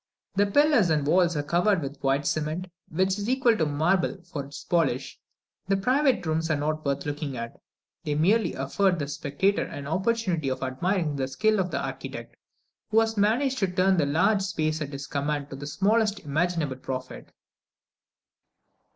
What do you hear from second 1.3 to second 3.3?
are covered with a white cement, which is